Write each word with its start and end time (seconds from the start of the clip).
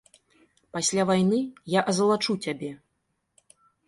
Пасля 0.77 1.03
вайны 1.09 1.39
я 1.73 1.83
азалачу 1.93 2.33
цябе. 2.47 2.71